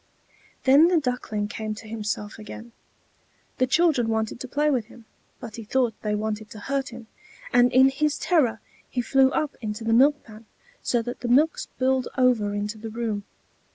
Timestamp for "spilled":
11.59-12.07